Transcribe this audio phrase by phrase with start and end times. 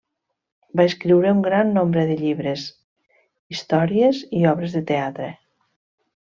[0.79, 2.63] Va escriure un gran nombre de llibres,
[3.57, 5.31] històries i obres de teatre.